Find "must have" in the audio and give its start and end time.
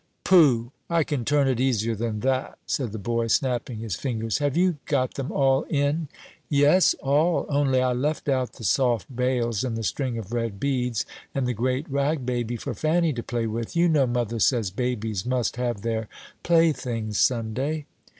15.23-15.83